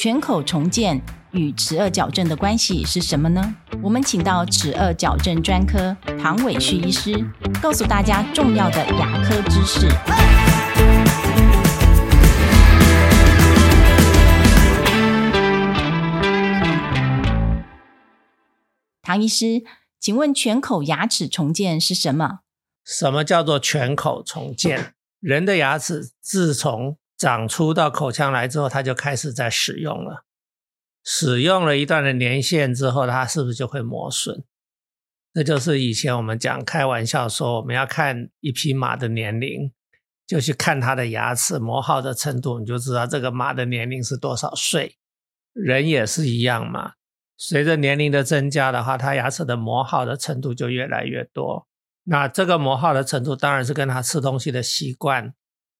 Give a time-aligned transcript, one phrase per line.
[0.00, 1.02] 全口重建
[1.32, 3.56] 与齿颚矫正的关系是什么呢？
[3.82, 7.12] 我们请到齿颚矫正专科唐伟旭医师，
[7.60, 9.88] 告诉大家重要的牙科知识。
[19.02, 19.64] 唐医师，
[19.98, 22.42] 请问全口牙齿重建是什么？
[22.84, 24.94] 什么叫做全口重建？
[25.18, 30.24] 人的牙齿自从长出到口腔来之后，它就开始在使用了。
[31.04, 34.44] 使用了一段的年限之后，它是不是就会磨损？
[35.34, 39.72] 这就是以前我们讲开玩笑说，我们要看一匹马的年龄，
[40.26, 44.96] 就去看它的牙齿磨耗的程度，你就知道这个马的年龄是多少岁。
[45.52, 46.92] 人也是一样嘛。
[47.36, 51.66] 随着年龄的增加的话，它牙齿的磨耗的程度就越来越多。
[52.04, 55.34] 那这个磨耗的程度当然是跟他吃东西的习惯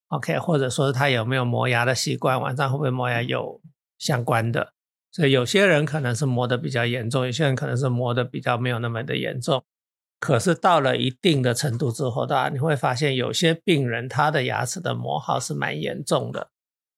[0.09, 3.61] ，OK，或者说是他有没有磨牙的习惯，晚上会不会磨牙有
[3.99, 4.73] 相关的。
[5.11, 9.65] 所以有些人可能是磨的比较严重，有些人可能是磨的比较没有那么的严重。
[10.21, 16.51] 可是到了一定的程度之后，当然你会发现有些病人他的牙齿的磨耗是蛮严重的，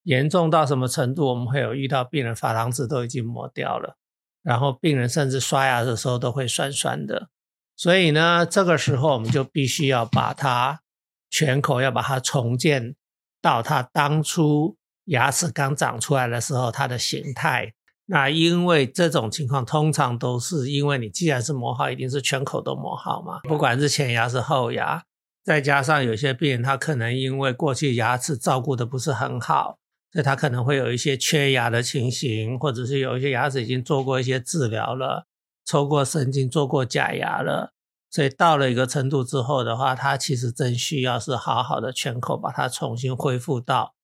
[0.05, 1.27] 严重到什么程度？
[1.29, 3.97] 我们会有遇到病人珐琅质都已经磨掉了。
[4.43, 7.29] 然后病人甚至刷牙的时候都会酸酸的，
[7.77, 10.81] 所以呢，这个时候我们就必须要把它
[11.29, 12.97] 全口要把它重建
[13.41, 17.73] 到它当初牙齿刚长出来的时候它的形态。
[18.07, 25.05] 那因为这种情况通常都是因为你既然是磨好，一定是全口都磨好嘛，不管是前牙是后牙，
[25.45, 29.77] 再加上有些病人他可能因为过去牙齿照顾的不是很好。
[30.13, 35.29] 所以他可能会有一些缺牙的情形，或者是有一些牙齿已经做过一些治疗了，
[35.65, 37.73] 抽过神经、做过假牙了。
[38.11, 43.95] 所以到了一个程度之后的话，它其实真需要是好好的全口把它重新恢复到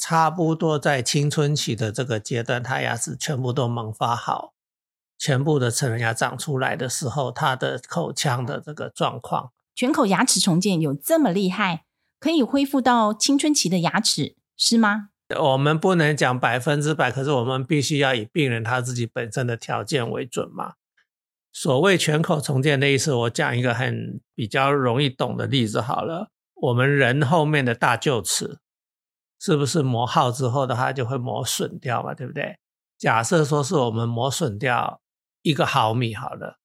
[0.00, 4.52] 差不多在青春期的这个阶段，它牙齿全部都萌发好，
[5.18, 9.50] 全部的成人牙长出来的时候，他的口腔的这个状况。
[9.74, 11.84] 全口牙齿重建有这么厉害，
[12.20, 15.10] 可以恢复到青春期的牙齿是吗？
[15.38, 20.74] 我们不能讲百分之百，可是我们必须要以病人他自己本身的条件为准嘛。
[21.56, 26.28] 所谓全口重建的意思，我讲一个很比较容易懂的例子好了。
[26.56, 28.58] 我们人后面的大臼齿，
[29.40, 32.12] 是不是磨耗之后的话就会磨损掉嘛？
[32.12, 32.58] 对不对？
[32.98, 35.00] 假设说是我们磨损掉
[35.40, 36.58] 一个毫米好了，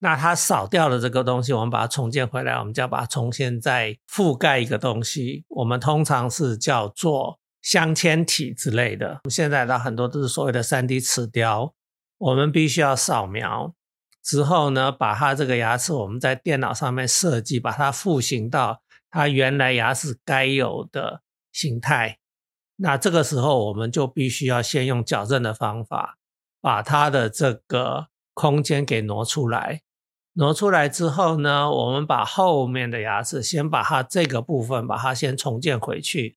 [0.00, 7.38] 那它少掉的这个东西，我们把它重建回来，我们就要把它重新再覆盖一个东西，我们通常是叫做。
[7.62, 11.72] 镶嵌体之类的，现在的很多都是所谓的三 D 齿雕，
[12.18, 13.74] 我们必须要扫描
[14.24, 18.80] 之后呢，把它这个牙齿我们在电脑上面设计，把它复形到
[19.10, 21.20] 它原来牙齿该有的
[21.52, 22.18] 形态。
[22.76, 26.16] 那这个时候我们就必须要先用矫正的方法，
[26.60, 29.82] 把它的这个空间给挪出来。
[30.32, 36.36] 挪出来之后呢，我们把后面的牙齿先把它这个部分把它先重建回去。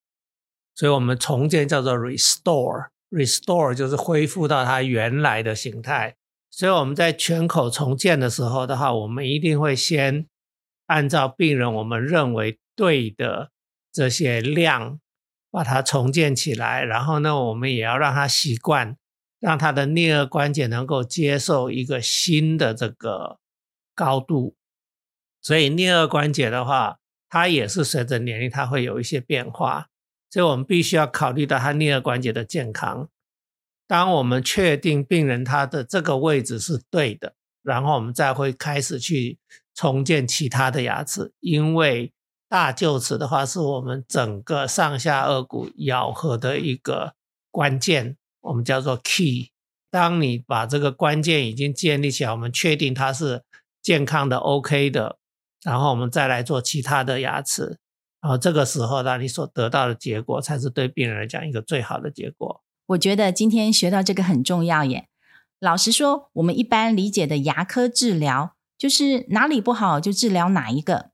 [0.76, 6.16] 所以，我们重建叫做 restore，restore 就是恢复到它原来的形态。
[6.58, 10.26] 所以，我们在全口重建的时候的话，我们一定会先
[10.88, 13.52] 按照病人我们认为对的
[13.94, 15.00] 这些量，
[15.52, 16.84] 把它重建起来。
[16.84, 18.98] 然后呢，我们也要让他习惯，
[19.40, 23.38] 让他的颞颌关节能够接受一个新的这个
[23.94, 24.56] 高度。
[25.44, 26.98] 所以，颞颌关节的话，
[27.30, 29.90] 它也是随着年龄，它会有一些变化。
[30.32, 33.10] 所以我们必须要考虑到它颞颌关节的健康。
[33.88, 37.34] 当我们确定病人他的这个位置是对的，
[37.64, 39.40] 然后我们再会开始去
[39.74, 41.32] 重建其他的牙齿。
[41.40, 42.12] 因为
[42.50, 47.14] 大臼齿的话，是我们整个上下颚骨咬合的一个
[47.50, 49.52] 关键，我们叫做 key。
[49.90, 53.44] 当你把这个关键已经建立起来，我们确定它是
[53.82, 55.18] 健康的、OK 的，
[55.64, 57.78] 然后我们再来做其他的牙齿。
[58.20, 62.62] 然后这个时候，呢你所得到的结果才是对病人来讲一个最好的结果。
[62.88, 65.08] 我觉得今天学到这个很重要耶。
[65.60, 71.12] 老实说，我们一般理解的牙科治疗，就是哪里不好就治疗哪一个。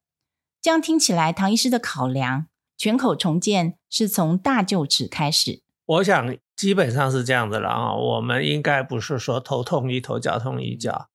[0.61, 2.47] 这样听起来，唐医师的考量，
[2.77, 5.61] 全口重建是从大臼齿开始。
[5.85, 7.95] 我想基本上是这样的了啊。
[7.95, 11.09] 我们应该不是说头痛医头，脚痛医脚。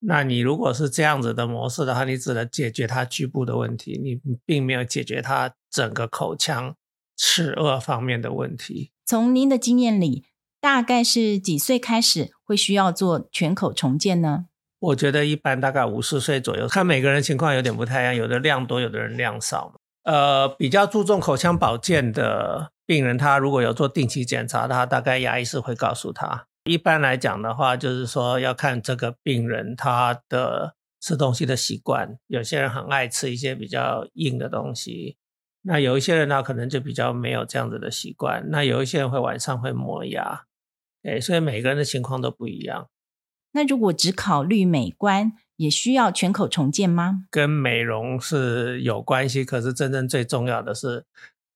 [0.00, 6.74] 那你如果是这样子的模式的话，你只能解决它局部的问题，你并没有解决它整个口腔
[7.16, 8.90] 齿颚方面的问题。
[9.12, 10.24] 从您的经验里，
[10.58, 14.46] 大概是几岁开始会需要做全口重建呢？
[14.78, 19.74] 我觉得一般大概五十岁左右，看每个人情况有点不太一样，有的量多，有的人量少。
[20.04, 26.46] 呃，比较注重口腔保健的病人他如果有做定期检查，他大概牙医是会告诉他。
[26.64, 32.16] 一般来讲的话，就是说要看这个病人他的吃东西的习惯。
[32.28, 35.18] 有些人很爱吃一些比较硬的东西，
[35.62, 38.50] 那有一些人呢可能就比较没有这样子的习惯。
[38.50, 40.44] 那有一些人会晚上会磨牙，
[41.02, 42.88] 哎，所以每个人的情况都不一样。
[43.52, 47.24] 那如果只考虑美观，也需要全口重建吗？
[47.30, 51.04] 跟美容是有关系，可是真正最重要的是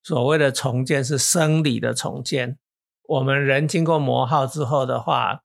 [0.03, 2.59] 所谓的重建是生理的重建。
[3.05, 5.41] 我们人经过磨耗之后的话，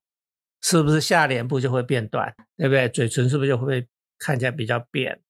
[0.62, 2.90] 是不是下脸部就会变短，对不对？
[2.90, 3.88] 嘴唇是不是就会
[4.20, 5.22] 看起来比较扁？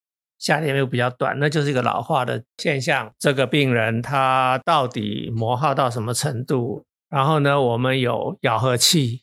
[0.42, 3.14] 夏天又比较短，那就是一个老化的现象。
[3.20, 6.84] 这个病人他到底磨耗到什么程度？
[7.10, 9.22] 然后呢，我们有咬合器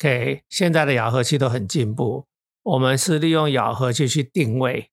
[0.00, 2.26] ，OK，现在的咬合器都很进步。
[2.64, 4.90] 我们是利用咬合器去定位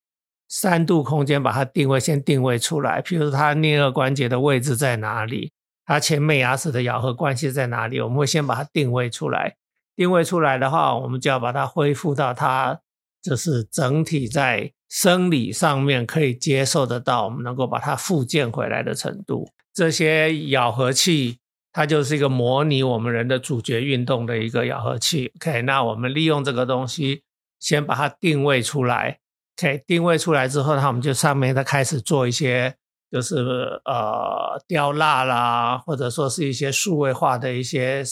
[0.48, 3.02] 三度空间，把它定位先定位出来。
[3.02, 5.52] 譬如它颞颌关节的位置在哪里，
[5.84, 9.56] 它前面牙齿的咬合关系在哪里，我们会先把它定位出来。
[9.96, 12.80] 定位出来的话，我们就要把它恢复到它
[13.24, 19.50] 就是整体在生理上面可以接受得到，我们能够把它复健回来的程度。
[19.74, 21.40] 这些咬合器，
[21.72, 25.32] 它就是一个模拟我们人的主角运动的一个咬合器。
[25.36, 27.24] OK，那我们利用这个东西。
[27.58, 29.18] 先把它定位出来
[29.58, 32.76] ，OK，定位出来之后，那我们就上面再开始做一些，
[33.10, 33.38] 就是
[33.86, 38.04] 呃雕蜡啦，或者说是一些数位化的一些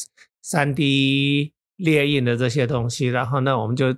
[0.41, 3.07] 三 D 列印的这些东西。
[3.07, 3.95] 然后呢，我们就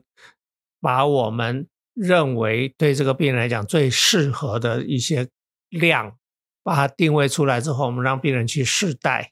[0.81, 5.27] 把我们认为对这个病人来讲最适合的一些
[5.69, 6.15] 量，
[6.62, 9.31] 把它定位出来之后，我们让病人去试戴。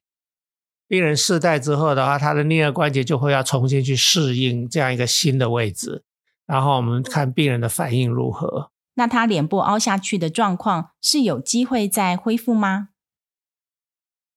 [0.87, 6.03] 病人试戴之后的话，他的颞颌关节就会要重新去适应这样一个新的位置。
[6.45, 8.71] 然后我们看病人的反应如何。
[8.95, 12.89] 那他脸部凹下去的状况是有机会再恢复吗？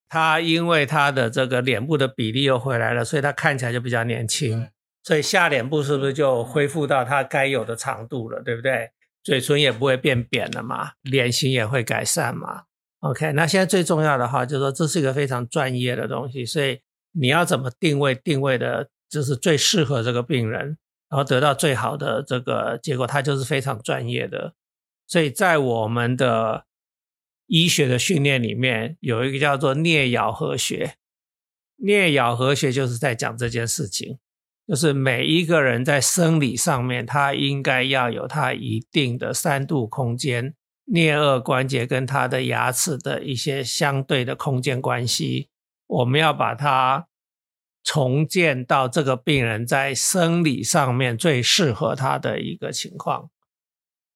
[0.08, 4.68] 他因为他的这个脸部的比例又回来了，所以他看起来就比较年轻。
[5.06, 8.42] 所以下脸部是不是就恢复到它该有的长度了？
[8.42, 8.90] 对不对？
[9.22, 12.64] 嘴唇也不会变扁了嘛，脸型也会改善嘛。
[12.98, 16.80] OK，那现在最重要的话就是说，这是一个非常专业的东西，所以
[17.12, 18.16] 你要怎么定位？
[18.16, 20.76] 定位的就是最适合这个病人。
[21.08, 24.54] 然后得到最好的这个结果，它就是非常专业的。
[25.06, 26.64] 所以在我们的
[27.46, 30.94] 医学的训练里面，有一个叫做颞咬合学。
[31.78, 34.18] 颞咬合学就是在讲这件事情，
[34.66, 40.54] 就是每一个人在生理上面，他应该要有他一定的三度空间，
[40.86, 45.48] 颞颌关节跟他的牙齿的一些相对的空间关系，
[45.86, 47.06] 我们要把它。
[47.88, 53.30] 重建到这个病人在生理上面最适合他的一个情况，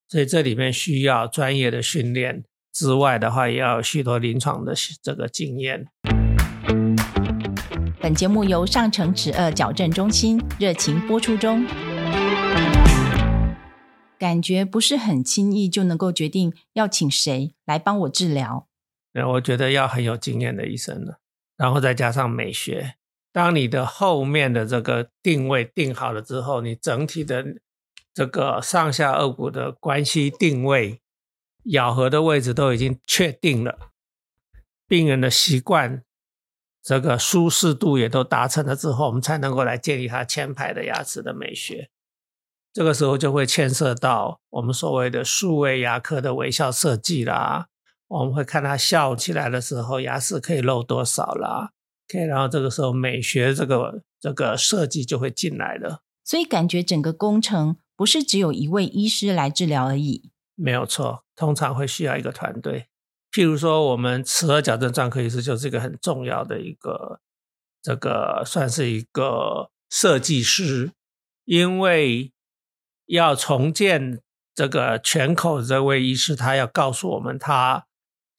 [0.08, 2.42] 所以这里面需要专业的训练
[2.72, 5.86] 之外的话，也要许多临床的这个经验。
[8.10, 11.64] 本节目由上城齿颚矫正中心热情播出中。
[14.18, 18.66] 感觉不是很轻易就能够决定要请谁来帮我治疗。
[19.12, 21.20] 那我觉得要很有经验的医生了，
[21.56, 22.96] 然后再加上美学。
[23.32, 27.44] 当你的后面的这个定位定好了之后，你整体的
[28.12, 31.00] 这个上下颚骨的关系定位、
[31.66, 33.78] 咬合的位置都已经确定了，
[34.88, 36.02] 病人的习惯、
[36.82, 41.90] 这个舒适度也都达成了之后，我们才能够来建立他前排的牙齿的美学。
[42.72, 47.66] 这个时候就会牵涉到我们所谓的数位牙科的微笑设计啦，
[48.06, 51.72] 我们会看他笑起来的时候，牙齿可以露多少啦。
[52.08, 60.30] OK，然后这个时候美学这个这个设计就会进来了，所以感觉整个工程不是只有一位医师来治疗而已。
[60.54, 62.86] 没有错，通常会需要一个团队。
[63.32, 67.20] 譬如说，我们齿颌矫正专科医师就是一个很重要的一个
[67.82, 70.92] 这个算是一个设计师，
[71.44, 72.32] 因为
[73.06, 74.20] 要重建
[74.54, 77.86] 这个全口这位医师，他要告诉我们他。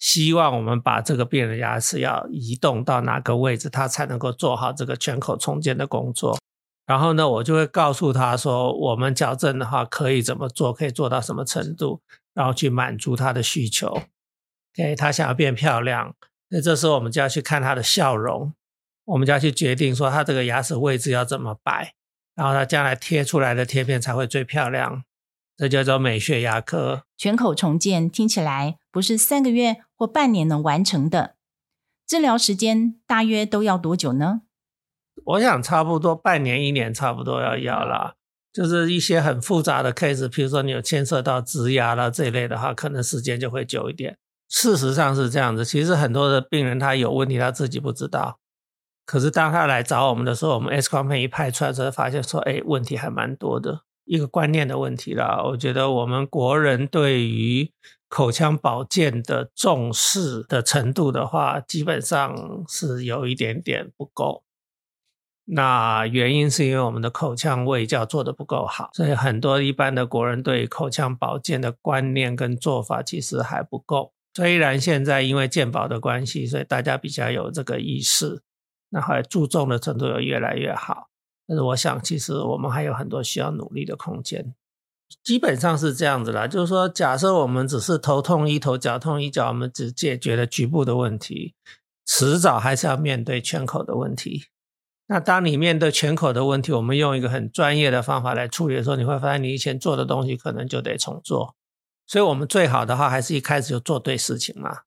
[0.01, 6.39] 希望我们把这个病人牙齿要移动到哪个位置，他才能够做好这个全口重建的工作。
[6.87, 12.01] 然后呢，我就会告诉他说，我们矫正的话可以怎么做，可以做到什么程度，
[12.33, 14.01] 然后去满足他的需求。
[14.73, 16.15] OK，他想要变漂亮，
[16.49, 18.53] 那这时候我们就要去看他的笑容，
[19.05, 21.93] 我们就要去决定说他这个牙齿位置要怎么摆，
[22.35, 25.03] 然后他将来贴出来的贴片才会最漂亮。
[25.57, 31.35] 这叫做美学牙科全口重建，听起来不是三个月或半年能完成的。
[32.07, 34.41] 治疗时间大约都要多久呢？
[35.23, 38.15] 我想差不多半年、一年，差不多要要了。
[38.51, 44.17] 就是一些很复杂的 case，比如说你有牵涉到植牙了这一类的话，可能时间就会久一点。
[44.51, 48.37] 事实上是这样子，其实很多的病人他有问题，他自己不知道。
[49.05, 55.41] 可是当他来找我们的时候，我们 X 光片一拍出来之后，发现说，哎，问题还蛮多的，一个观念的问题啦。
[55.45, 57.71] 我觉得我们国人对于
[58.09, 64.43] 口腔保健的重视的程度的话，基本上是有一点点不够。
[65.45, 74.13] 那原因是因为我们的口腔卫教做的不够好，所以很多一般的国人对口腔保健的观念跟做法其实还不够。
[74.33, 78.41] 虽然现在因为鉴宝的关系，所以大家比较有这个意识。
[78.93, 81.07] 那还注重的程度有越来越好，
[81.47, 84.53] 但是我想其实我们还有很多需要努力的空间。
[85.23, 91.53] 基本上是这样子啦，就是说，假设我们只是头痛医头，脚痛医脚，我们只解决了局部的问题，
[92.05, 94.45] 迟早还是要面对全口的问题。
[95.07, 101.55] 那当你面对全口的问题，我们用一个很专业的方法来处理的时候，你会发现你以前做的东西可能就得重做。
[102.11, 104.79] 所以我们最好的话，还是一开始就做对事情嘛。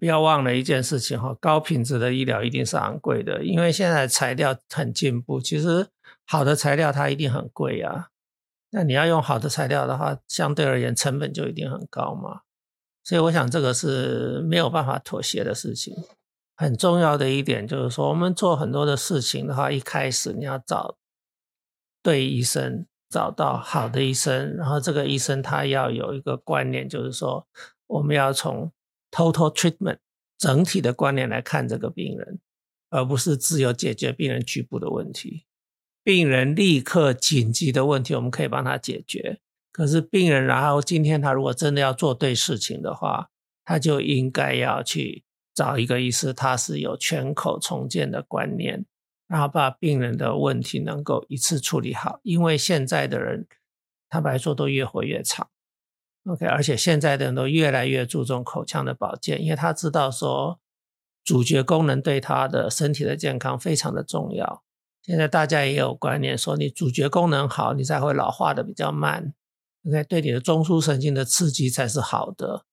[0.00, 5.38] 不要忘了一件事情哈，高品质的医疗一定是昂贵的，因为现在材料很进步。
[5.42, 5.86] 其实
[6.26, 8.08] 好的材料它一定很贵啊，
[8.70, 12.40] 那你要用好的材料的话，相对而言成本就一定很高嘛。
[13.04, 15.94] 所以我想这个是没有办法妥协的事情。
[16.56, 20.96] 很重要的一点就是说，我们做很多的事情的话，一开始你要找
[22.02, 27.46] 对医生，找到好的医生，然后这个医生他要有一个观念，就是说
[27.86, 28.72] 我们要从
[29.10, 29.98] Total treatment
[30.36, 32.38] 整体的观念来看这个病人，
[32.90, 35.46] 而不是只有解决病人局部的问题。
[36.04, 39.40] 病人立刻紧急的问题，我们可以帮他解决。
[39.72, 43.28] 可是病人，然后今天他如果真的要做对事情的话，
[43.64, 45.24] 他就应该要去
[45.54, 48.84] 找一个医师，他是有全口重建的观念，
[49.28, 52.18] 然后把病人的问题能够一次处理好。
[52.24, 53.46] 因为现在的人，
[54.08, 55.48] 坦白说都越活越长。
[56.26, 60.58] OK，而且现在的人都越来越注重口腔的保健，因为他知道说
[61.24, 64.64] 主角功能对他的身体的健康非常的重要。
[65.02, 69.32] 现在大家也有观念说，你主角功能好，你才会老化的比较慢。
[69.86, 72.64] OK，对你的中枢神经的刺激才是好的。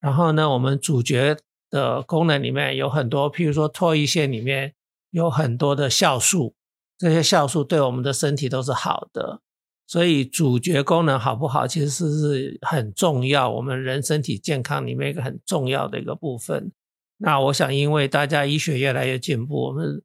[0.00, 1.36] 然后呢，我们主角
[1.70, 4.74] 的功能里面有很多，譬如说唾液腺里面
[5.14, 6.56] 有很多的酵素，
[6.98, 9.40] 这些酵素对我们的身体都是好的。
[9.86, 16.72] 所以主角功能好不好，其实是是很重要，我们人身体健康里面一个很重要的一个部分。
[17.18, 20.02] 那我想，因为大家医学越来越进步，我们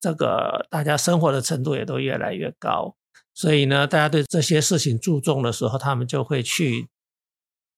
[0.00, 2.96] 这个大家生活的程度也都越来越高，
[3.32, 6.88] 所以呢，大家对这些事情注重的时候，他们就会去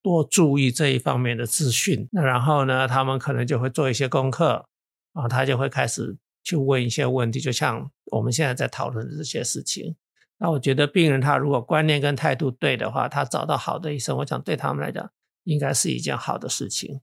[0.01, 2.09] 多注意这一方面的资讯。
[2.11, 4.65] 那然后呢，他们可能就会做一些功课，
[5.13, 9.95] 啊他就会开始去问一些问题，就像我们现在在讨论的这些事情。
[10.37, 15.11] 那我觉得病人他如果观念跟态度对的话，他找到好的医生，我想对他们来讲
[15.43, 17.01] 应该是一件好的事情。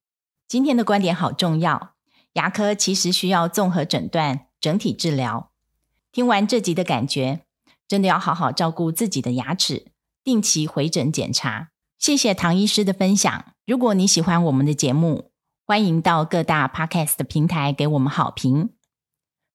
[0.49, 1.95] 今天的观点好重要，
[2.33, 5.52] 牙科其实需要综合诊断、整体治疗。
[6.11, 7.42] 听完这集的感觉，
[7.87, 9.92] 真的要好好照顾自己的牙齿，
[10.25, 11.68] 定期回诊检查。
[11.99, 13.45] 谢谢唐医师的分享。
[13.66, 15.30] 如果你喜欢我们的节目，
[15.66, 18.71] 欢迎到各大 Podcast 的平台给我们好评。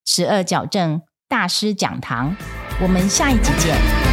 [0.05, 2.35] 十二矫正大师讲堂。
[2.81, 4.12] 我们下一集见。